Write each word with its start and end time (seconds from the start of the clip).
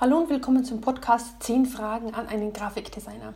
Hallo 0.00 0.16
und 0.16 0.30
willkommen 0.30 0.64
zum 0.64 0.80
Podcast 0.80 1.42
10 1.42 1.66
Fragen 1.66 2.14
an 2.14 2.26
einen 2.26 2.54
Grafikdesigner. 2.54 3.34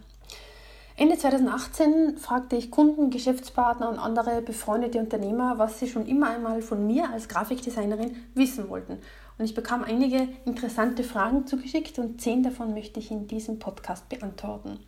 Ende 0.97 1.19
2018 1.19 2.17
fragte 2.17 2.57
ich 2.57 2.71
Kunden, 2.71 3.11
Geschäftspartner 3.11 3.87
und 3.91 3.99
andere 3.99 4.41
befreundete 4.41 4.99
Unternehmer, 4.99 5.59
was 5.59 5.79
sie 5.79 5.89
schon 5.89 6.07
immer 6.07 6.31
einmal 6.31 6.63
von 6.63 6.87
mir 6.87 7.11
als 7.11 7.29
Grafikdesignerin 7.29 8.17
wissen 8.33 8.71
wollten. 8.71 8.97
Und 9.37 9.45
ich 9.45 9.55
bekam 9.55 9.85
einige 9.85 10.27
interessante 10.47 11.05
Fragen 11.05 11.47
zugeschickt 11.47 11.99
und 11.99 12.23
zehn 12.23 12.43
davon 12.43 12.73
möchte 12.73 12.99
ich 12.99 13.11
in 13.11 13.27
diesem 13.27 13.59
Podcast 13.59 14.09
beantworten. 14.09 14.79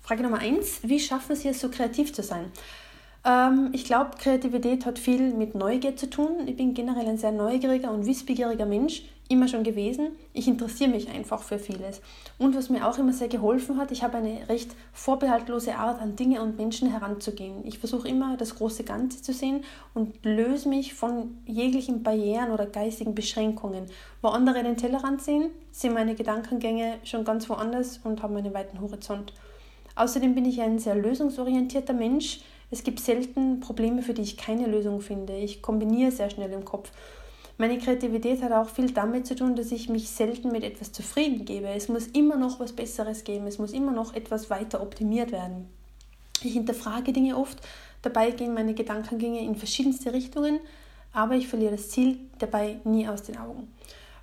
Frage 0.00 0.22
Nummer 0.22 0.38
1. 0.38 0.82
Wie 0.84 1.00
schaffen 1.00 1.34
Sie 1.34 1.48
es, 1.48 1.58
so 1.60 1.68
kreativ 1.68 2.14
zu 2.14 2.22
sein? 2.22 2.52
Ähm, 3.28 3.70
ich 3.72 3.84
glaube, 3.84 4.12
Kreativität 4.18 4.86
hat 4.86 4.98
viel 4.98 5.34
mit 5.34 5.54
Neugier 5.54 5.96
zu 5.96 6.08
tun. 6.08 6.46
Ich 6.46 6.56
bin 6.56 6.72
generell 6.72 7.06
ein 7.06 7.18
sehr 7.18 7.32
neugieriger 7.32 7.90
und 7.92 8.06
wissbegieriger 8.06 8.64
Mensch, 8.64 9.02
immer 9.28 9.46
schon 9.48 9.64
gewesen. 9.64 10.12
Ich 10.32 10.48
interessiere 10.48 10.88
mich 10.88 11.10
einfach 11.10 11.42
für 11.42 11.58
vieles. 11.58 12.00
Und 12.38 12.56
was 12.56 12.70
mir 12.70 12.88
auch 12.88 12.96
immer 12.96 13.12
sehr 13.12 13.28
geholfen 13.28 13.76
hat, 13.76 13.92
ich 13.92 14.02
habe 14.02 14.16
eine 14.16 14.48
recht 14.48 14.70
vorbehaltlose 14.94 15.74
Art, 15.74 16.00
an 16.00 16.16
Dinge 16.16 16.40
und 16.40 16.56
Menschen 16.56 16.90
heranzugehen. 16.90 17.66
Ich 17.66 17.78
versuche 17.78 18.08
immer, 18.08 18.38
das 18.38 18.54
große 18.54 18.84
Ganze 18.84 19.20
zu 19.20 19.34
sehen 19.34 19.62
und 19.92 20.24
löse 20.24 20.70
mich 20.70 20.94
von 20.94 21.36
jeglichen 21.44 22.02
Barrieren 22.02 22.50
oder 22.50 22.64
geistigen 22.64 23.14
Beschränkungen. 23.14 23.84
Wo 24.22 24.28
andere 24.28 24.62
den 24.62 24.78
Tellerrand 24.78 25.20
sehen, 25.20 25.50
sind 25.70 25.92
meine 25.92 26.14
Gedankengänge 26.14 26.94
schon 27.04 27.24
ganz 27.24 27.50
woanders 27.50 28.00
und 28.04 28.22
haben 28.22 28.36
einen 28.36 28.54
weiten 28.54 28.80
Horizont. 28.80 29.34
Außerdem 29.96 30.34
bin 30.34 30.46
ich 30.46 30.62
ein 30.62 30.78
sehr 30.78 30.94
lösungsorientierter 30.94 31.92
Mensch. 31.92 32.40
Es 32.70 32.84
gibt 32.84 33.00
selten 33.00 33.60
Probleme, 33.60 34.02
für 34.02 34.14
die 34.14 34.22
ich 34.22 34.36
keine 34.36 34.66
Lösung 34.66 35.00
finde. 35.00 35.36
Ich 35.36 35.62
kombiniere 35.62 36.10
sehr 36.10 36.30
schnell 36.30 36.52
im 36.52 36.64
Kopf. 36.64 36.90
Meine 37.56 37.78
Kreativität 37.78 38.42
hat 38.42 38.52
auch 38.52 38.68
viel 38.68 38.92
damit 38.92 39.26
zu 39.26 39.34
tun, 39.34 39.56
dass 39.56 39.72
ich 39.72 39.88
mich 39.88 40.10
selten 40.10 40.52
mit 40.52 40.62
etwas 40.62 40.92
zufrieden 40.92 41.44
gebe. 41.44 41.68
Es 41.68 41.88
muss 41.88 42.06
immer 42.06 42.36
noch 42.36 42.60
was 42.60 42.72
Besseres 42.72 43.24
geben, 43.24 43.48
es 43.48 43.58
muss 43.58 43.72
immer 43.72 43.90
noch 43.90 44.14
etwas 44.14 44.48
weiter 44.48 44.80
optimiert 44.80 45.32
werden. 45.32 45.68
Ich 46.44 46.52
hinterfrage 46.52 47.12
Dinge 47.12 47.36
oft, 47.36 47.58
dabei 48.02 48.30
gehen 48.30 48.54
meine 48.54 48.74
Gedankengänge 48.74 49.40
in 49.40 49.56
verschiedenste 49.56 50.12
Richtungen, 50.12 50.60
aber 51.12 51.34
ich 51.34 51.48
verliere 51.48 51.72
das 51.72 51.88
Ziel 51.88 52.20
dabei 52.38 52.78
nie 52.84 53.08
aus 53.08 53.24
den 53.24 53.38
Augen. 53.38 53.66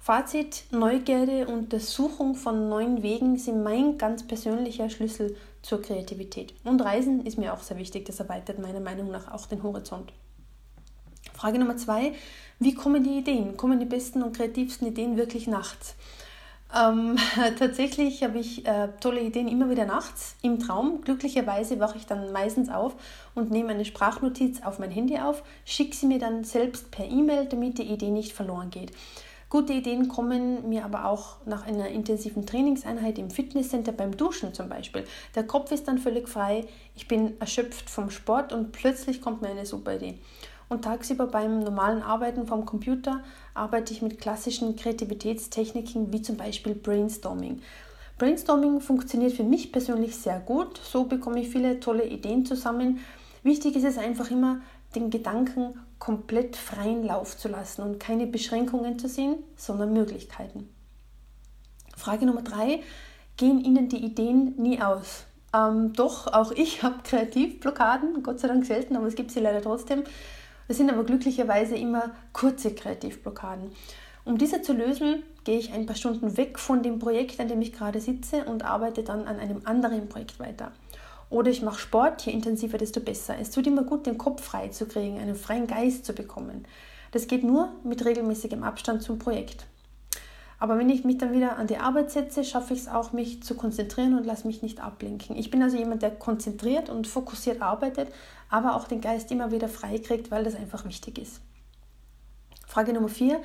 Fazit, 0.05 0.65
Neugierde 0.69 1.47
und 1.47 1.73
der 1.73 1.79
Suchung 1.79 2.35
von 2.35 2.69
neuen 2.69 3.01
Wegen 3.01 3.39
sind 3.39 3.63
mein 3.63 3.97
ganz 3.97 4.21
persönlicher 4.21 4.87
Schlüssel 4.87 5.35
zur 5.63 5.81
Kreativität. 5.81 6.53
Und 6.63 6.79
Reisen 6.79 7.25
ist 7.25 7.39
mir 7.39 7.51
auch 7.51 7.61
sehr 7.63 7.79
wichtig, 7.79 8.05
das 8.05 8.19
erweitert 8.19 8.59
meiner 8.59 8.81
Meinung 8.81 9.09
nach 9.09 9.33
auch 9.33 9.47
den 9.47 9.63
Horizont. 9.63 10.13
Frage 11.33 11.57
Nummer 11.57 11.75
zwei, 11.77 12.13
wie 12.59 12.75
kommen 12.75 13.03
die 13.03 13.17
Ideen? 13.17 13.57
Kommen 13.57 13.79
die 13.79 13.87
besten 13.87 14.21
und 14.21 14.37
kreativsten 14.37 14.87
Ideen 14.87 15.17
wirklich 15.17 15.47
nachts? 15.47 15.95
Ähm, 16.71 17.17
tatsächlich 17.57 18.21
habe 18.21 18.37
ich 18.37 18.63
äh, 18.67 18.89
tolle 19.01 19.21
Ideen 19.21 19.47
immer 19.47 19.71
wieder 19.71 19.87
nachts 19.87 20.35
im 20.43 20.59
Traum. 20.59 21.01
Glücklicherweise 21.01 21.79
wache 21.79 21.97
ich 21.97 22.05
dann 22.05 22.31
meistens 22.31 22.69
auf 22.69 22.93
und 23.33 23.49
nehme 23.49 23.69
eine 23.69 23.85
Sprachnotiz 23.85 24.61
auf 24.61 24.77
mein 24.77 24.91
Handy 24.91 25.17
auf, 25.17 25.41
schicke 25.65 25.95
sie 25.95 26.05
mir 26.05 26.19
dann 26.19 26.43
selbst 26.43 26.91
per 26.91 27.07
E-Mail, 27.07 27.47
damit 27.47 27.79
die 27.79 27.91
Idee 27.91 28.11
nicht 28.11 28.33
verloren 28.33 28.69
geht. 28.69 28.91
Gute 29.49 29.73
Ideen 29.73 30.07
kommen 30.07 30.67
mir 30.67 30.85
aber 30.85 31.05
auch 31.05 31.37
nach 31.45 31.67
einer 31.67 31.87
intensiven 31.89 32.45
Trainingseinheit 32.45 33.19
im 33.19 33.29
Fitnesscenter 33.29 33.91
beim 33.91 34.17
Duschen 34.17 34.53
zum 34.53 34.69
Beispiel. 34.69 35.05
Der 35.35 35.45
Kopf 35.45 35.71
ist 35.71 35.87
dann 35.87 35.99
völlig 35.99 36.27
frei, 36.27 36.65
ich 36.95 37.07
bin 37.07 37.39
erschöpft 37.39 37.89
vom 37.89 38.09
Sport 38.09 38.53
und 38.53 38.71
plötzlich 38.71 39.21
kommt 39.21 39.41
mir 39.41 39.49
eine 39.49 39.65
super 39.65 39.95
Idee. 39.95 40.17
Und 40.67 40.83
tagsüber 40.83 41.27
beim 41.27 41.59
normalen 41.59 42.01
Arbeiten 42.01 42.47
vom 42.47 42.65
Computer 42.65 43.23
arbeite 43.53 43.93
ich 43.93 44.01
mit 44.01 44.19
klassischen 44.19 44.75
Kreativitätstechniken 44.75 46.11
wie 46.11 46.23
zum 46.23 46.37
Beispiel 46.37 46.73
Brainstorming. 46.73 47.61
Brainstorming 48.17 48.81
funktioniert 48.81 49.33
für 49.33 49.43
mich 49.43 49.71
persönlich 49.71 50.15
sehr 50.15 50.39
gut. 50.39 50.79
So 50.83 51.03
bekomme 51.03 51.41
ich 51.41 51.49
viele 51.49 51.79
tolle 51.79 52.07
Ideen 52.07 52.45
zusammen. 52.45 52.99
Wichtig 53.43 53.75
ist 53.75 53.83
es 53.83 53.97
einfach 53.99 54.31
immer, 54.31 54.61
den 54.95 55.11
Gedanken 55.11 55.79
komplett 55.99 56.55
freien 56.55 57.03
Lauf 57.03 57.37
zu 57.37 57.47
lassen 57.47 57.81
und 57.81 57.99
keine 57.99 58.27
Beschränkungen 58.27 58.99
zu 58.99 59.07
sehen, 59.07 59.37
sondern 59.55 59.93
Möglichkeiten. 59.93 60.69
Frage 61.95 62.25
Nummer 62.25 62.41
drei, 62.41 62.81
gehen 63.37 63.63
Ihnen 63.63 63.89
die 63.89 64.03
Ideen 64.03 64.55
nie 64.57 64.81
aus? 64.81 65.25
Ähm, 65.53 65.93
doch, 65.93 66.27
auch 66.27 66.51
ich 66.51 66.83
habe 66.83 67.03
Kreativblockaden, 67.03 68.23
Gott 68.23 68.39
sei 68.39 68.47
Dank 68.47 68.65
selten, 68.65 68.95
aber 68.95 69.07
es 69.07 69.15
gibt 69.15 69.31
sie 69.31 69.39
leider 69.39 69.61
trotzdem. 69.61 70.03
Das 70.67 70.77
sind 70.77 70.91
aber 70.91 71.03
glücklicherweise 71.03 71.75
immer 71.75 72.11
kurze 72.33 72.73
Kreativblockaden. 72.73 73.71
Um 74.25 74.39
diese 74.39 74.63
zu 74.63 74.73
lösen, 74.73 75.21
gehe 75.43 75.59
ich 75.59 75.71
ein 75.71 75.85
paar 75.85 75.95
Stunden 75.95 76.35
weg 76.35 76.57
von 76.57 76.81
dem 76.81 76.97
Projekt, 76.97 77.39
an 77.39 77.47
dem 77.47 77.61
ich 77.61 77.73
gerade 77.73 78.01
sitze 78.01 78.43
und 78.45 78.65
arbeite 78.65 79.03
dann 79.03 79.27
an 79.27 79.39
einem 79.39 79.61
anderen 79.65 80.09
Projekt 80.09 80.39
weiter. 80.39 80.71
Oder 81.35 81.51
ich 81.51 81.61
mache 81.61 81.81
Sport, 81.81 82.21
je 82.21 82.31
intensiver, 82.31 82.77
desto 82.77 83.01
besser. 83.01 83.35
Es 83.37 83.51
tut 83.51 83.67
immer 83.67 83.83
gut, 83.83 84.05
den 84.05 84.17
Kopf 84.17 84.41
frei 84.41 84.69
zu 84.69 84.85
kriegen, 84.85 85.19
einen 85.19 85.35
freien 85.35 85.67
Geist 85.67 86.05
zu 86.05 86.13
bekommen. 86.13 86.65
Das 87.11 87.27
geht 87.27 87.43
nur 87.43 87.73
mit 87.83 88.05
regelmäßigem 88.05 88.63
Abstand 88.63 89.01
zum 89.01 89.19
Projekt. 89.19 89.65
Aber 90.59 90.77
wenn 90.77 90.89
ich 90.89 91.03
mich 91.03 91.17
dann 91.17 91.33
wieder 91.33 91.57
an 91.57 91.67
die 91.67 91.75
Arbeit 91.75 92.09
setze, 92.09 92.45
schaffe 92.45 92.73
ich 92.73 92.79
es 92.79 92.87
auch, 92.87 93.11
mich 93.11 93.43
zu 93.43 93.55
konzentrieren 93.55 94.17
und 94.17 94.25
lasse 94.25 94.47
mich 94.47 94.61
nicht 94.61 94.81
ablenken. 94.81 95.35
Ich 95.35 95.51
bin 95.51 95.61
also 95.61 95.75
jemand, 95.75 96.03
der 96.03 96.11
konzentriert 96.11 96.89
und 96.89 97.05
fokussiert 97.05 97.61
arbeitet, 97.61 98.07
aber 98.49 98.73
auch 98.73 98.87
den 98.87 99.01
Geist 99.01 99.29
immer 99.29 99.51
wieder 99.51 99.67
frei 99.67 99.97
kriegt, 99.97 100.31
weil 100.31 100.45
das 100.45 100.55
einfach 100.55 100.85
wichtig 100.85 101.17
ist. 101.17 101.41
Frage 102.65 102.93
Nummer 102.93 103.09
vier: 103.09 103.41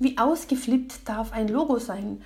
Wie 0.00 0.18
ausgeflippt 0.18 1.08
darf 1.08 1.32
ein 1.32 1.46
Logo 1.46 1.78
sein? 1.78 2.20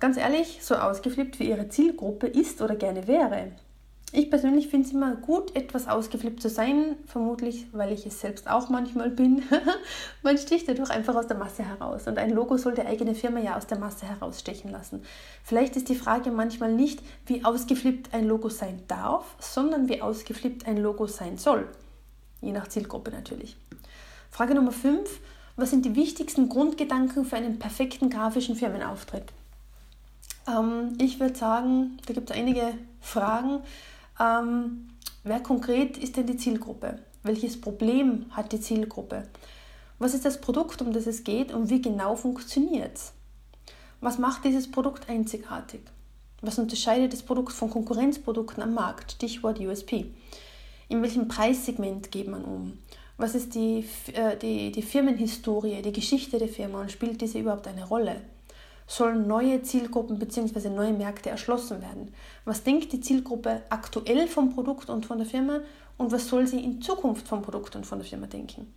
Ganz 0.00 0.16
ehrlich, 0.16 0.58
so 0.60 0.74
ausgeflippt 0.74 1.38
wie 1.38 1.50
Ihre 1.50 1.68
Zielgruppe 1.68 2.26
ist 2.26 2.60
oder 2.60 2.74
gerne 2.74 3.06
wäre. 3.06 3.52
Ich 4.18 4.30
persönlich 4.30 4.68
finde 4.68 4.88
es 4.88 4.94
immer 4.94 5.14
gut, 5.14 5.54
etwas 5.54 5.88
ausgeflippt 5.88 6.40
zu 6.40 6.48
sein, 6.48 6.96
vermutlich, 7.04 7.66
weil 7.72 7.92
ich 7.92 8.06
es 8.06 8.18
selbst 8.18 8.48
auch 8.48 8.70
manchmal 8.70 9.10
bin. 9.10 9.42
Man 10.22 10.38
sticht 10.38 10.66
dadurch 10.66 10.88
einfach 10.88 11.14
aus 11.14 11.26
der 11.26 11.36
Masse 11.36 11.64
heraus 11.64 12.06
und 12.06 12.16
ein 12.16 12.30
Logo 12.30 12.56
soll 12.56 12.72
die 12.72 12.86
eigene 12.86 13.14
Firma 13.14 13.40
ja 13.40 13.58
aus 13.58 13.66
der 13.66 13.78
Masse 13.78 14.06
herausstechen 14.06 14.70
lassen. 14.70 15.02
Vielleicht 15.44 15.76
ist 15.76 15.90
die 15.90 15.94
Frage 15.94 16.30
manchmal 16.30 16.72
nicht, 16.72 17.02
wie 17.26 17.44
ausgeflippt 17.44 18.14
ein 18.14 18.26
Logo 18.26 18.48
sein 18.48 18.82
darf, 18.88 19.36
sondern 19.38 19.86
wie 19.90 20.00
ausgeflippt 20.00 20.66
ein 20.66 20.78
Logo 20.78 21.06
sein 21.06 21.36
soll. 21.36 21.68
Je 22.40 22.52
nach 22.52 22.68
Zielgruppe 22.68 23.10
natürlich. 23.10 23.58
Frage 24.30 24.54
Nummer 24.54 24.72
5. 24.72 25.10
Was 25.56 25.68
sind 25.68 25.84
die 25.84 25.94
wichtigsten 25.94 26.48
Grundgedanken 26.48 27.26
für 27.26 27.36
einen 27.36 27.58
perfekten 27.58 28.08
grafischen 28.08 28.56
Firmenauftritt? 28.56 29.34
Ähm, 30.48 30.96
ich 30.98 31.20
würde 31.20 31.34
sagen, 31.34 31.98
da 32.06 32.14
gibt 32.14 32.30
es 32.30 32.36
einige 32.36 32.72
Fragen. 33.02 33.60
Ähm, 34.20 34.88
wer 35.24 35.40
konkret 35.40 35.98
ist 35.98 36.16
denn 36.16 36.26
die 36.26 36.36
Zielgruppe? 36.36 36.98
Welches 37.22 37.60
Problem 37.60 38.26
hat 38.30 38.52
die 38.52 38.60
Zielgruppe? 38.60 39.28
Was 39.98 40.14
ist 40.14 40.24
das 40.24 40.40
Produkt, 40.40 40.82
um 40.82 40.92
das 40.92 41.06
es 41.06 41.24
geht 41.24 41.52
und 41.52 41.70
wie 41.70 41.80
genau 41.80 42.16
funktioniert 42.16 42.96
es? 42.96 43.12
Was 44.00 44.18
macht 44.18 44.44
dieses 44.44 44.70
Produkt 44.70 45.08
einzigartig? 45.08 45.80
Was 46.42 46.58
unterscheidet 46.58 47.12
das 47.12 47.22
Produkt 47.22 47.52
von 47.52 47.70
Konkurrenzprodukten 47.70 48.62
am 48.62 48.74
Markt? 48.74 49.12
Stichwort 49.12 49.58
USP. 49.58 50.12
In 50.88 51.02
welchem 51.02 51.28
Preissegment 51.28 52.12
geht 52.12 52.28
man 52.28 52.44
um? 52.44 52.78
Was 53.16 53.34
ist 53.34 53.54
die, 53.54 53.84
äh, 54.12 54.36
die, 54.36 54.70
die 54.70 54.82
Firmenhistorie, 54.82 55.80
die 55.80 55.92
Geschichte 55.92 56.38
der 56.38 56.48
Firma 56.48 56.82
und 56.82 56.92
spielt 56.92 57.20
diese 57.22 57.38
überhaupt 57.38 57.66
eine 57.66 57.86
Rolle? 57.86 58.20
Sollen 58.86 59.26
neue 59.26 59.62
Zielgruppen 59.62 60.18
bzw. 60.18 60.68
neue 60.68 60.92
Märkte 60.92 61.30
erschlossen 61.30 61.82
werden. 61.82 62.14
Was 62.44 62.62
denkt 62.62 62.92
die 62.92 63.00
Zielgruppe 63.00 63.62
aktuell 63.68 64.28
vom 64.28 64.54
Produkt 64.54 64.90
und 64.90 65.06
von 65.06 65.18
der 65.18 65.26
Firma 65.26 65.60
und 65.96 66.12
was 66.12 66.28
soll 66.28 66.46
sie 66.46 66.62
in 66.62 66.80
Zukunft 66.80 67.26
vom 67.26 67.42
Produkt 67.42 67.74
und 67.76 67.86
von 67.86 67.98
der 67.98 68.06
Firma 68.06 68.26
denken? 68.26 68.72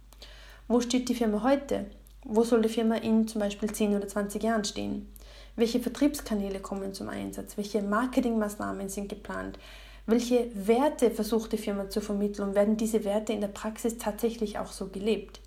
Wo 0.67 0.81
steht 0.81 1.09
die 1.09 1.15
Firma 1.15 1.43
heute? 1.43 1.85
Wo 2.23 2.43
soll 2.43 2.61
die 2.61 2.69
Firma 2.69 2.95
in 2.95 3.27
zum 3.27 3.39
Beispiel 3.39 3.71
10 3.71 3.95
oder 3.95 4.07
20 4.07 4.43
Jahren 4.43 4.63
stehen? 4.63 5.07
Welche 5.55 5.79
Vertriebskanäle 5.79 6.59
kommen 6.59 6.93
zum 6.93 7.09
Einsatz? 7.09 7.57
Welche 7.57 7.81
Marketingmaßnahmen 7.81 8.89
sind 8.89 9.09
geplant? 9.09 9.59
Welche 10.05 10.49
Werte 10.55 11.11
versucht 11.11 11.51
die 11.51 11.57
Firma 11.57 11.89
zu 11.89 12.01
vermitteln 12.01 12.49
und 12.49 12.55
werden 12.55 12.77
diese 12.77 13.03
Werte 13.03 13.33
in 13.33 13.41
der 13.41 13.47
Praxis 13.49 13.97
tatsächlich 13.97 14.57
auch 14.57 14.71
so 14.71 14.87
gelebt? 14.87 15.39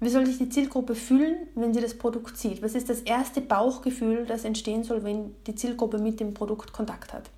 Wie 0.00 0.08
soll 0.08 0.26
sich 0.26 0.38
die 0.38 0.48
Zielgruppe 0.48 0.94
fühlen, 0.94 1.46
wenn 1.54 1.74
sie 1.74 1.80
das 1.80 1.96
Produkt 1.96 2.38
sieht? 2.38 2.62
Was 2.62 2.74
ist 2.74 2.88
das 2.88 3.02
erste 3.02 3.42
Bauchgefühl, 3.42 4.24
das 4.24 4.44
entstehen 4.44 4.82
soll, 4.82 5.04
wenn 5.04 5.34
die 5.46 5.54
Zielgruppe 5.54 5.98
mit 5.98 6.20
dem 6.20 6.32
Produkt 6.32 6.72
Kontakt 6.72 7.12
hat? 7.12 7.28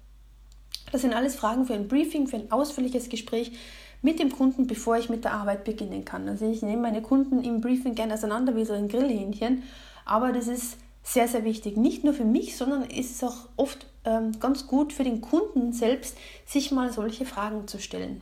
Das 0.92 1.00
sind 1.00 1.12
alles 1.12 1.34
Fragen 1.34 1.66
für 1.66 1.74
ein 1.74 1.88
Briefing, 1.88 2.28
für 2.28 2.36
ein 2.36 2.52
ausführliches 2.52 3.08
Gespräch 3.08 3.52
mit 4.00 4.20
dem 4.20 4.30
Kunden, 4.30 4.66
bevor 4.66 4.96
ich 4.96 5.08
mit 5.08 5.24
der 5.24 5.32
Arbeit 5.32 5.64
beginnen 5.64 6.04
kann. 6.04 6.28
Also 6.28 6.48
ich 6.48 6.62
nehme 6.62 6.82
meine 6.82 7.02
Kunden 7.02 7.42
im 7.42 7.60
Briefing 7.60 7.94
gerne 7.94 8.14
auseinander 8.14 8.54
wie 8.54 8.64
so 8.64 8.74
ein 8.74 8.88
Grillhähnchen, 8.88 9.64
aber 10.04 10.32
das 10.32 10.46
ist 10.46 10.76
sehr, 11.02 11.26
sehr 11.26 11.44
wichtig. 11.44 11.76
Nicht 11.76 12.04
nur 12.04 12.14
für 12.14 12.24
mich, 12.24 12.56
sondern 12.56 12.84
ist 12.84 13.10
es 13.10 13.24
auch 13.24 13.48
oft 13.56 13.86
ähm, 14.04 14.38
ganz 14.38 14.66
gut 14.66 14.92
für 14.92 15.04
den 15.04 15.20
Kunden 15.20 15.72
selbst, 15.72 16.16
sich 16.46 16.70
mal 16.70 16.92
solche 16.92 17.24
Fragen 17.24 17.66
zu 17.66 17.78
stellen. 17.78 18.20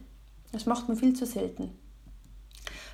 Das 0.52 0.66
macht 0.66 0.88
man 0.88 0.96
viel 0.96 1.14
zu 1.14 1.26
selten. 1.26 1.72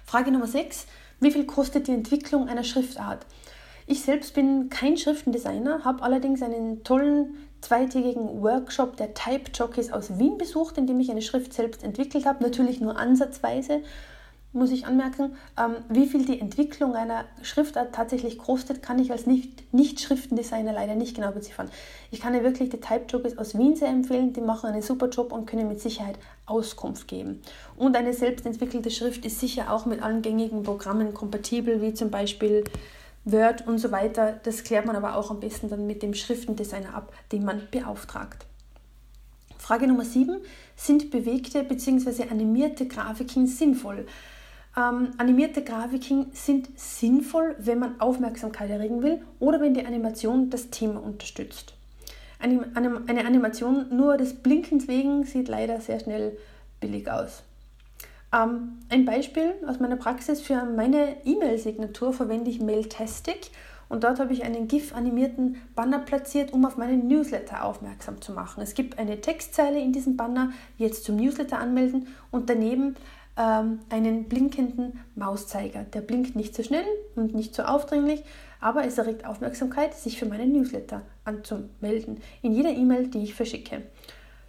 Frage 0.04 0.30
Nummer 0.30 0.46
6. 0.46 0.86
Wie 1.18 1.30
viel 1.30 1.46
kostet 1.46 1.86
die 1.88 1.92
Entwicklung 1.92 2.48
einer 2.48 2.64
Schriftart? 2.64 3.24
Ich 3.86 4.02
selbst 4.02 4.34
bin 4.34 4.68
kein 4.68 4.96
Schriftendesigner, 4.96 5.84
habe 5.84 6.02
allerdings 6.02 6.42
einen 6.42 6.84
tollen 6.84 7.36
zweitägigen 7.60 8.42
Workshop 8.42 8.96
der 8.96 9.14
Type 9.14 9.50
Jockeys 9.54 9.92
aus 9.92 10.18
Wien 10.18 10.36
besucht, 10.36 10.76
in 10.76 10.86
dem 10.86 11.00
ich 11.00 11.10
eine 11.10 11.22
Schrift 11.22 11.54
selbst 11.54 11.82
entwickelt 11.82 12.26
habe, 12.26 12.42
natürlich 12.42 12.80
nur 12.80 12.98
ansatzweise 12.98 13.82
muss 14.56 14.72
ich 14.72 14.86
anmerken, 14.86 15.36
ähm, 15.58 15.76
wie 15.88 16.06
viel 16.06 16.24
die 16.24 16.40
Entwicklung 16.40 16.94
einer 16.94 17.26
Schriftart 17.42 17.94
tatsächlich 17.94 18.38
kostet, 18.38 18.82
kann 18.82 18.98
ich 18.98 19.12
als 19.12 19.26
Nicht-Schriftendesigner 19.26 20.72
leider 20.72 20.96
nicht 20.96 21.14
genau 21.14 21.30
beziffern. 21.30 21.70
Ich 22.10 22.20
kann 22.20 22.32
dir 22.32 22.42
wirklich 22.42 22.70
die 22.70 22.80
Type 22.80 23.04
Jokers 23.08 23.38
aus 23.38 23.56
Wien 23.56 23.76
sehr 23.76 23.88
empfehlen, 23.88 24.32
die 24.32 24.40
machen 24.40 24.70
einen 24.70 24.82
super 24.82 25.08
Job 25.08 25.30
und 25.32 25.46
können 25.46 25.68
mit 25.68 25.80
Sicherheit 25.80 26.18
Auskunft 26.46 27.06
geben. 27.06 27.42
Und 27.76 27.96
eine 27.96 28.12
selbst 28.12 28.46
entwickelte 28.46 28.90
Schrift 28.90 29.24
ist 29.24 29.38
sicher 29.38 29.72
auch 29.72 29.86
mit 29.86 30.02
allen 30.02 30.22
gängigen 30.22 30.62
Programmen 30.62 31.14
kompatibel, 31.14 31.82
wie 31.82 31.94
zum 31.94 32.10
Beispiel 32.10 32.64
Word 33.24 33.66
und 33.66 33.78
so 33.78 33.90
weiter. 33.90 34.40
Das 34.44 34.64
klärt 34.64 34.86
man 34.86 34.96
aber 34.96 35.16
auch 35.16 35.30
am 35.30 35.40
besten 35.40 35.68
dann 35.68 35.86
mit 35.86 36.02
dem 36.02 36.14
Schriftendesigner 36.14 36.94
ab, 36.94 37.12
den 37.32 37.44
man 37.44 37.62
beauftragt. 37.70 38.46
Frage 39.58 39.88
Nummer 39.88 40.04
7. 40.04 40.40
Sind 40.76 41.10
bewegte 41.10 41.64
bzw. 41.64 42.28
animierte 42.30 42.86
Grafiken 42.86 43.46
sinnvoll? 43.46 44.06
Ähm, 44.76 45.12
animierte 45.16 45.64
Grafiken 45.64 46.26
sind 46.32 46.68
sinnvoll, 46.78 47.56
wenn 47.58 47.78
man 47.78 48.00
Aufmerksamkeit 48.00 48.68
erregen 48.68 49.02
will 49.02 49.22
oder 49.40 49.60
wenn 49.60 49.72
die 49.72 49.86
Animation 49.86 50.50
das 50.50 50.68
Thema 50.68 51.02
unterstützt. 51.02 51.74
Eine, 52.38 52.70
eine 53.06 53.24
Animation 53.24 53.86
nur 53.96 54.18
des 54.18 54.34
Blinkens 54.34 54.88
wegen 54.88 55.24
sieht 55.24 55.48
leider 55.48 55.80
sehr 55.80 55.98
schnell 56.00 56.36
billig 56.80 57.10
aus. 57.10 57.42
Ähm, 58.34 58.78
ein 58.90 59.06
Beispiel 59.06 59.54
aus 59.66 59.80
meiner 59.80 59.96
Praxis 59.96 60.42
für 60.42 60.64
meine 60.64 61.16
E-Mail-Signatur 61.24 62.12
verwende 62.12 62.50
ich 62.50 62.60
Mailtastic 62.60 63.50
und 63.88 64.04
dort 64.04 64.18
habe 64.18 64.32
ich 64.32 64.44
einen 64.44 64.68
GIF-animierten 64.68 65.62
Banner 65.74 66.00
platziert, 66.00 66.52
um 66.52 66.66
auf 66.66 66.76
meinen 66.76 67.06
Newsletter 67.06 67.64
aufmerksam 67.64 68.20
zu 68.20 68.32
machen. 68.32 68.62
Es 68.62 68.74
gibt 68.74 68.98
eine 68.98 69.20
Textzeile 69.20 69.78
in 69.78 69.92
diesem 69.92 70.16
Banner, 70.16 70.52
jetzt 70.76 71.04
zum 71.04 71.16
Newsletter 71.16 71.58
anmelden 71.58 72.08
und 72.30 72.50
daneben 72.50 72.96
ähm, 73.36 73.80
einen 73.90 74.24
blinkenden 74.28 75.00
Mauszeiger. 75.14 75.84
Der 75.84 76.00
blinkt 76.00 76.36
nicht 76.36 76.54
so 76.54 76.62
schnell 76.62 76.86
und 77.14 77.34
nicht 77.34 77.54
so 77.54 77.62
aufdringlich, 77.62 78.22
aber 78.60 78.84
es 78.84 78.98
erregt 78.98 79.26
Aufmerksamkeit, 79.26 79.94
sich 79.94 80.18
für 80.18 80.26
meinen 80.26 80.52
Newsletter 80.52 81.02
anzumelden, 81.24 82.20
in 82.42 82.52
jeder 82.52 82.70
E-Mail, 82.70 83.08
die 83.08 83.24
ich 83.24 83.34
verschicke. 83.34 83.82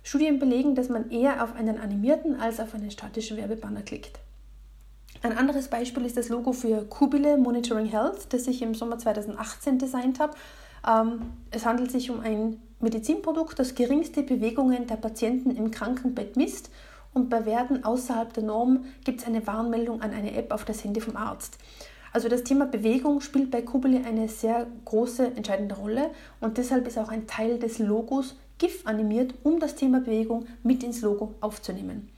Studien 0.03 0.39
belegen, 0.39 0.73
dass 0.73 0.87
man 0.87 1.11
eher 1.11 1.43
auf 1.43 1.53
einen 1.55 1.77
animierten 1.79 2.39
als 2.39 2.61
auf 2.61 2.73
einen 2.73 2.91
statischen 2.91 3.35
Werbebanner 3.35 3.81
klickt. 3.81 4.19
Ein 5.21 5.37
anderes 5.37 5.67
Beispiel 5.67 6.05
ist 6.05 6.15
das 6.15 6.29
Logo 6.29 6.53
für 6.53 6.85
Kubile 6.85 7.37
Monitoring 7.37 7.87
Health, 7.87 8.31
das 8.31 8.47
ich 8.47 8.61
im 8.61 8.75
Sommer 8.75 8.99
2018 8.99 9.79
designt 9.79 10.19
habe. 10.19 10.33
Ähm, 10.87 11.31
es 11.51 11.65
handelt 11.65 11.91
sich 11.91 12.09
um 12.09 12.21
ein 12.21 12.61
Medizinprodukt, 12.79 13.57
das 13.59 13.75
geringste 13.75 14.23
Bewegungen 14.23 14.87
der 14.87 14.95
Patienten 14.95 15.55
im 15.55 15.71
Krankenbett 15.71 16.37
misst 16.37 16.69
und 17.17 17.29
bei 17.29 17.47
Werten 17.47 17.83
außerhalb 17.83 18.31
der 18.31 18.43
Norm 18.43 18.85
gibt 19.03 19.21
es 19.21 19.27
eine 19.27 19.47
Warnmeldung 19.47 20.01
an 20.03 20.11
eine 20.13 20.35
App 20.35 20.53
auf 20.53 20.65
das 20.65 20.83
Handy 20.83 21.01
vom 21.01 21.17
Arzt. 21.17 21.57
Also 22.13 22.29
das 22.29 22.43
Thema 22.43 22.67
Bewegung 22.67 23.21
spielt 23.21 23.49
bei 23.49 23.63
Kubeli 23.63 24.03
eine 24.05 24.29
sehr 24.29 24.67
große, 24.85 25.25
entscheidende 25.35 25.75
Rolle 25.75 26.11
und 26.39 26.59
deshalb 26.59 26.87
ist 26.87 26.97
auch 26.99 27.09
ein 27.09 27.25
Teil 27.25 27.57
des 27.57 27.79
Logos 27.79 28.37
GIF 28.59 28.85
animiert, 28.85 29.33
um 29.41 29.59
das 29.59 29.73
Thema 29.73 29.99
Bewegung 29.99 30.45
mit 30.61 30.83
ins 30.83 31.01
Logo 31.01 31.33
aufzunehmen. 31.41 32.09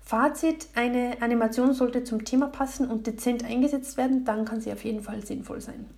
Fazit, 0.00 0.68
eine 0.74 1.20
Animation 1.20 1.74
sollte 1.74 2.02
zum 2.02 2.24
Thema 2.24 2.48
passen 2.48 2.88
und 2.88 3.06
dezent 3.06 3.44
eingesetzt 3.44 3.98
werden, 3.98 4.24
dann 4.24 4.46
kann 4.46 4.62
sie 4.62 4.72
auf 4.72 4.82
jeden 4.82 5.02
Fall 5.02 5.24
sinnvoll 5.24 5.60
sein. 5.60 5.90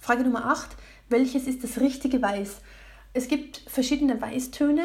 Frage 0.00 0.24
Nummer 0.24 0.46
8, 0.50 0.76
welches 1.08 1.46
ist 1.46 1.62
das 1.62 1.80
richtige 1.80 2.20
Weiß? 2.20 2.60
Es 3.12 3.28
gibt 3.28 3.62
verschiedene 3.66 4.20
Weißtöne, 4.20 4.82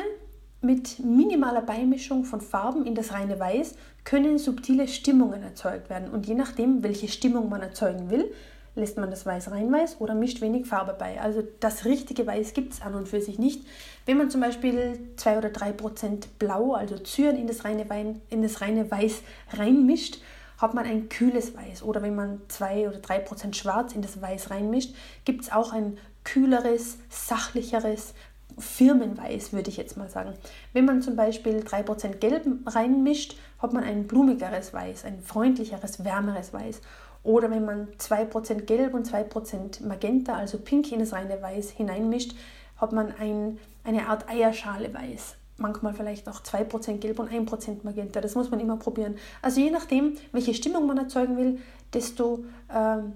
mit 0.62 1.00
minimaler 1.00 1.62
Beimischung 1.62 2.24
von 2.24 2.40
Farben 2.40 2.86
in 2.86 2.96
das 2.96 3.13
reine 3.13 3.40
Weiß 3.40 3.75
können 4.04 4.38
subtile 4.38 4.88
Stimmungen 4.88 5.44
erzeugt 5.44 5.90
werden 5.90 6.10
und 6.12 6.28
je 6.28 6.36
nachdem, 6.36 6.84
welche 6.84 7.08
Stimmung 7.08 7.50
man 7.50 7.62
erzeugen 7.62 8.10
will, 8.10 8.31
lässt 8.75 8.98
man 8.98 9.10
das 9.10 9.25
Weiß 9.25 9.52
rein 9.52 9.72
weiß 9.72 9.98
oder 10.00 10.16
mischt 10.16 10.40
wenig 10.40 10.66
Farbe 10.66 10.96
bei. 10.98 11.19
Also 11.19 11.44
das 11.60 11.86
richtige 11.86 12.25
Weiß 12.25 12.54
gibt 12.54 12.74
es 12.74 12.81
an 12.81 12.96
und 12.96 13.08
für 13.08 13.22
sich 13.22 13.38
nicht. 13.38 13.66
Wenn 14.06 14.18
man 14.18 14.30
zum 14.30 14.40
Beispiel 14.42 15.00
2 15.18 15.40
oder 15.40 15.50
3 15.50 15.74
Prozent 15.74 16.40
Blau, 16.40 16.74
also 16.74 16.98
Zyren, 16.98 17.36
in 17.36 17.48
das, 17.48 17.66
reine 17.66 17.90
Wein, 17.90 18.22
in 18.30 18.42
das 18.42 18.62
reine 18.62 18.90
Weiß 18.90 19.22
reinmischt, 19.52 20.22
hat 20.57 20.74
man 20.74 20.86
ein 20.86 21.10
kühles 21.10 21.56
Weiß. 21.56 21.84
Oder 21.84 22.02
wenn 22.02 22.16
man 22.16 22.42
2 22.48 22.88
oder 22.88 23.00
3 23.00 23.19
Prozent 23.19 23.57
Schwarz 23.57 23.94
in 23.94 24.02
das 24.02 24.22
Weiß 24.22 24.52
reinmischt, 24.52 24.96
gibt 25.25 25.42
es 25.42 25.52
auch 25.52 25.74
ein 25.74 25.98
kühleres, 26.24 27.00
sachlicheres, 27.10 28.14
Firmenweiß, 28.62 29.54
würde 29.54 29.69
ich 29.69 29.78
jetzt 29.78 29.98
mal 29.98 30.10
sagen. 30.10 30.34
Wenn 30.74 30.86
man 30.86 31.02
zum 31.02 31.16
Beispiel 31.16 31.60
3% 31.60 32.16
Gelb 32.16 32.46
reinmischt, 32.66 33.38
hat 33.60 33.74
man 33.74 33.84
ein 33.84 34.08
blumigeres 34.08 34.74
Weiß, 34.74 35.06
ein 35.06 35.22
freundlicheres, 35.22 36.04
wärmeres 36.04 36.54
Weiß. 36.54 36.81
Oder 37.24 37.52
wenn 37.52 37.66
man 37.66 37.88
2% 38.00 38.62
Gelb 38.62 38.94
und 38.94 39.08
2% 39.08 39.86
Magenta, 39.86 40.36
also 40.36 40.58
Pink 40.58 40.92
in 40.92 41.00
das 41.00 41.13
reine 41.13 41.42
Weiß 41.42 41.72
hineinmischt, 41.72 42.36
hat 42.78 42.94
man 42.94 43.13
ein, 43.19 43.60
eine 43.84 44.08
Art 44.08 44.28
Eierschale 44.30 44.94
Weiß. 44.94 45.36
Manchmal 45.57 45.94
vielleicht 45.94 46.28
auch 46.28 46.42
2% 46.42 46.98
Gelb 46.98 47.19
und 47.19 47.30
1% 47.30 47.84
Magenta. 47.84 48.22
Das 48.22 48.34
muss 48.34 48.50
man 48.50 48.60
immer 48.60 48.78
probieren. 48.78 49.16
Also 49.44 49.62
je 49.62 49.69
nachdem, 49.69 50.18
welche 50.31 50.56
Stimmung 50.56 50.88
man 50.88 50.98
erzeugen 50.98 51.38
will, 51.38 51.60
desto 51.94 52.46
ähm, 52.74 53.14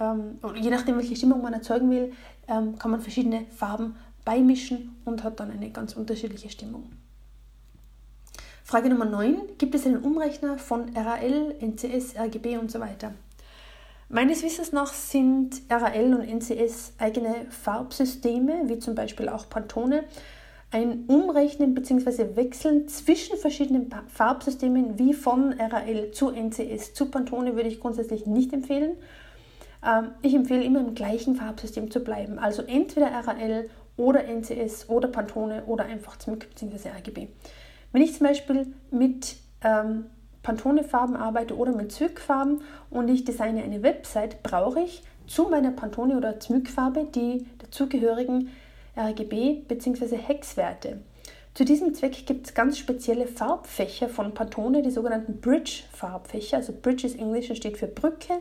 ähm, 0.00 0.38
je 0.54 0.70
nachdem, 0.70 0.96
welche 0.96 1.16
Stimmung 1.16 1.42
man 1.42 1.52
erzeugen 1.52 1.90
will, 1.90 2.12
ähm, 2.46 2.78
kann 2.78 2.90
man 2.90 3.00
verschiedene 3.00 3.46
Farben 3.56 3.96
beimischen 4.28 4.94
und 5.06 5.24
hat 5.24 5.40
dann 5.40 5.50
eine 5.50 5.70
ganz 5.70 5.96
unterschiedliche 5.96 6.50
Stimmung. 6.50 6.90
Frage 8.62 8.90
Nummer 8.90 9.06
9. 9.06 9.56
Gibt 9.56 9.74
es 9.74 9.86
einen 9.86 10.02
Umrechner 10.02 10.58
von 10.58 10.94
RAL, 10.94 11.54
NCS, 11.58 12.14
RGB 12.14 12.58
und 12.58 12.70
so 12.70 12.78
weiter? 12.78 13.14
Meines 14.10 14.42
Wissens 14.42 14.70
nach 14.72 14.92
sind 14.92 15.62
RAL 15.70 16.12
und 16.12 16.28
NCS 16.28 16.92
eigene 16.98 17.46
Farbsysteme, 17.48 18.64
wie 18.68 18.78
zum 18.78 18.94
Beispiel 18.94 19.30
auch 19.30 19.48
Pantone. 19.48 20.04
Ein 20.72 21.06
Umrechnen 21.06 21.74
bzw. 21.74 22.36
Wechseln 22.36 22.86
zwischen 22.86 23.38
verschiedenen 23.38 23.90
Farbsystemen 24.08 24.98
wie 24.98 25.14
von 25.14 25.54
RAL 25.54 26.10
zu 26.10 26.32
NCS 26.32 26.92
zu 26.92 27.06
Pantone 27.06 27.56
würde 27.56 27.70
ich 27.70 27.80
grundsätzlich 27.80 28.26
nicht 28.26 28.52
empfehlen. 28.52 28.96
Ähm, 29.82 30.10
ich 30.20 30.34
empfehle 30.34 30.64
immer 30.64 30.80
im 30.80 30.94
gleichen 30.94 31.36
Farbsystem 31.36 31.90
zu 31.90 32.00
bleiben, 32.00 32.38
also 32.38 32.60
entweder 32.60 33.06
RAL 33.06 33.70
oder 33.98 34.24
NCS 34.24 34.88
oder 34.88 35.08
Pantone 35.08 35.64
oder 35.66 35.84
einfach 35.84 36.16
ZMYK 36.16 36.48
bzw. 36.48 36.88
RGB. 36.96 37.28
Wenn 37.92 38.02
ich 38.02 38.14
zum 38.16 38.26
Beispiel 38.26 38.66
mit 38.90 39.36
ähm, 39.62 40.06
Pantone-Farben 40.42 41.16
arbeite 41.16 41.56
oder 41.56 41.72
mit 41.72 41.92
ZMYK-Farben 41.92 42.62
und 42.90 43.08
ich 43.08 43.24
designe 43.24 43.62
eine 43.62 43.82
Website, 43.82 44.42
brauche 44.42 44.80
ich 44.80 45.02
zu 45.26 45.48
meiner 45.48 45.72
Pantone- 45.72 46.16
oder 46.16 46.40
ZMYK-Farbe 46.40 47.08
die 47.14 47.46
dazugehörigen 47.58 48.50
RGB 48.96 49.62
bzw. 49.68 50.16
Hexwerte. 50.16 51.00
Zu 51.54 51.64
diesem 51.64 51.92
Zweck 51.92 52.24
gibt 52.24 52.46
es 52.46 52.54
ganz 52.54 52.78
spezielle 52.78 53.26
Farbfächer 53.26 54.08
von 54.08 54.32
Pantone, 54.32 54.80
die 54.80 54.92
sogenannten 54.92 55.40
Bridge-Farbfächer. 55.40 56.58
Also 56.58 56.72
Bridge 56.72 57.04
ist 57.04 57.18
Englisch 57.18 57.50
und 57.50 57.56
steht 57.56 57.78
für 57.78 57.88
Brücke. 57.88 58.34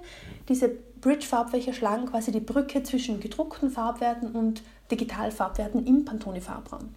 Diese 0.50 0.70
Bridge-Farbfächer 1.02 1.74
schlagen 1.74 2.06
quasi 2.06 2.32
die 2.32 2.40
Brücke 2.40 2.84
zwischen 2.84 3.20
gedruckten 3.20 3.72
Farbwerten 3.72 4.34
und 4.34 4.62
Digitalfarbwerten 4.92 5.86
im 5.86 6.06
Pantone-Farbraum. 6.06 6.96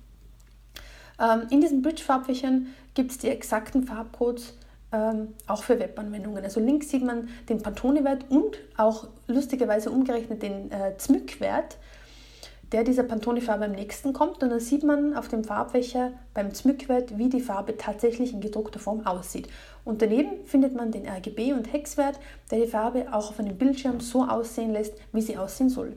Ähm, 1.20 1.42
in 1.50 1.61
diesen 1.61 1.82
Bridge-Farbfächern 1.82 2.68
gibt 2.94 3.11
es 3.12 3.18
die 3.18 3.28
exakten 3.28 3.85
Farbcodes 3.85 4.54
ähm, 4.92 5.28
auch 5.47 5.62
für 5.62 5.78
Webanwendungen. 5.78 6.42
Also 6.42 6.61
links 6.61 6.88
sieht 6.88 7.04
man 7.04 7.28
den 7.49 7.62
Pantone-Wert 7.62 8.26
und 8.28 8.59
auch 8.76 9.09
lustigerweise 9.26 9.90
umgerechnet 9.90 10.42
den 10.42 10.73
äh, 10.73 10.97
ZMYK-Wert, 10.97 11.76
der 12.73 12.85
dieser 12.85 13.02
Pantone-Farbe 13.02 13.66
am 13.66 13.73
nächsten 13.73 14.12
kommt. 14.12 14.42
Und 14.42 14.50
dann 14.50 14.61
sieht 14.61 14.82
man 14.82 15.14
auf 15.14 15.28
dem 15.28 15.44
Farbfächer 15.44 16.12
beim 16.35 16.52
ZMYK-Wert, 16.54 17.18
wie 17.18 17.28
die 17.28 17.40
Farbe 17.40 17.76
tatsächlich 17.76 18.32
in 18.32 18.40
gedruckter 18.40 18.80
Form 18.80 19.06
aussieht. 19.06 19.49
Und 19.85 20.02
daneben 20.02 20.44
findet 20.47 20.75
man 20.75 20.90
den 20.90 21.06
RGB- 21.06 21.52
und 21.52 21.73
Hexwert, 21.73 22.18
der 22.50 22.61
die 22.61 22.66
Farbe 22.66 23.12
auch 23.12 23.30
auf 23.30 23.38
einem 23.38 23.56
Bildschirm 23.56 24.00
so 24.00 24.25
aussehen 24.25 24.73
lässt, 24.73 24.94
wie 25.12 25.23
sie 25.23 25.37
aussehen 25.37 25.68
soll. 25.68 25.94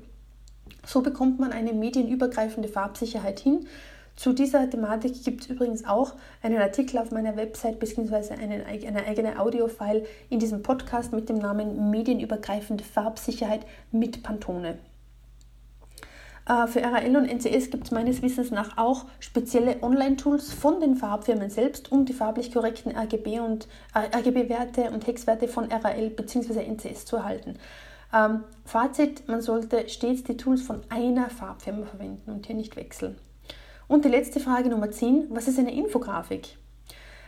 So 0.85 1.01
bekommt 1.01 1.39
man 1.39 1.51
eine 1.51 1.73
medienübergreifende 1.73 2.67
Farbsicherheit 2.67 3.39
hin. 3.39 3.67
Zu 4.15 4.33
dieser 4.33 4.69
Thematik 4.69 5.23
gibt 5.23 5.41
es 5.41 5.49
übrigens 5.49 5.85
auch 5.85 6.13
einen 6.43 6.59
Artikel 6.61 6.99
auf 6.99 7.11
meiner 7.11 7.35
Website 7.35 7.79
bzw. 7.79 8.33
eine 8.33 8.65
eigene 9.05 9.39
Audiofile 9.39 10.05
in 10.29 10.39
diesem 10.39 10.61
Podcast 10.61 11.13
mit 11.13 11.29
dem 11.29 11.39
Namen 11.39 11.89
Medienübergreifende 11.89 12.83
Farbsicherheit 12.83 13.65
mit 13.91 14.21
Pantone. 14.21 14.77
Äh, 16.47 16.67
für 16.67 16.81
RAL 16.81 17.15
und 17.15 17.27
NCS 17.27 17.71
gibt 17.71 17.85
es 17.85 17.91
meines 17.91 18.21
Wissens 18.21 18.51
nach 18.51 18.77
auch 18.77 19.05
spezielle 19.19 19.81
Online-Tools 19.81 20.53
von 20.53 20.79
den 20.79 20.95
Farbfirmen 20.95 21.49
selbst, 21.49 21.91
um 21.91 22.05
die 22.05 22.13
farblich 22.13 22.51
korrekten 22.51 22.91
RGB- 22.91 23.39
und 23.39 23.67
äh, 23.95 24.15
RGB-Werte 24.15 24.91
und 24.91 25.07
Hexwerte 25.07 25.47
von 25.47 25.71
RAL 25.71 26.09
bzw. 26.09 26.63
NCS 26.65 27.05
zu 27.05 27.15
erhalten. 27.15 27.57
Ähm, 28.13 28.43
Fazit, 28.65 29.27
man 29.27 29.41
sollte 29.41 29.89
stets 29.89 30.23
die 30.23 30.37
Tools 30.37 30.61
von 30.61 30.81
einer 30.89 31.29
Farbfirma 31.29 31.85
verwenden 31.85 32.31
und 32.31 32.45
hier 32.45 32.55
nicht 32.55 32.75
wechseln. 32.75 33.17
Und 33.87 34.05
die 34.05 34.09
letzte 34.09 34.39
Frage 34.39 34.69
Nummer 34.69 34.91
10, 34.91 35.27
was 35.29 35.47
ist 35.47 35.59
eine 35.59 35.73
Infografik? 35.73 36.57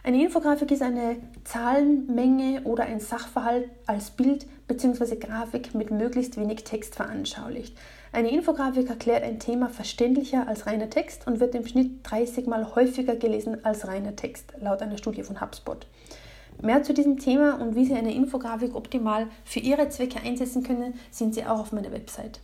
Eine 0.03 0.23
Infografik 0.23 0.69
ist 0.69 0.83
eine 0.83 1.17
Zahlenmenge 1.43 2.61
oder 2.63 2.83
ein 2.83 2.99
Sachverhalt 2.99 3.69
als 3.87 4.11
Bild 4.11 4.45
bzw. 4.67 5.15
Grafik 5.15 5.73
mit 5.73 5.89
möglichst 5.89 6.37
wenig 6.37 6.63
Text 6.63 6.93
veranschaulicht. 6.93 7.75
Eine 8.11 8.29
Infografik 8.29 8.87
erklärt 8.87 9.23
ein 9.23 9.39
Thema 9.39 9.67
verständlicher 9.67 10.47
als 10.47 10.67
reiner 10.67 10.91
Text 10.91 11.25
und 11.25 11.39
wird 11.39 11.55
im 11.55 11.65
Schnitt 11.65 12.01
30 12.03 12.45
Mal 12.45 12.75
häufiger 12.75 13.15
gelesen 13.15 13.65
als 13.65 13.87
reiner 13.87 14.15
Text, 14.15 14.53
laut 14.61 14.83
einer 14.83 14.99
Studie 14.99 15.23
von 15.23 15.41
HubSpot. 15.41 15.87
Mehr 16.62 16.83
zu 16.83 16.93
diesem 16.93 17.17
Thema 17.17 17.59
und 17.59 17.75
wie 17.75 17.85
Sie 17.85 17.93
eine 17.93 18.13
Infografik 18.13 18.75
optimal 18.75 19.27
für 19.43 19.59
Ihre 19.59 19.89
Zwecke 19.89 20.21
einsetzen 20.21 20.63
können, 20.63 20.93
sehen 21.12 21.33
Sie 21.33 21.45
auch 21.45 21.59
auf 21.59 21.71
meiner 21.71 21.91
Website. 21.91 22.39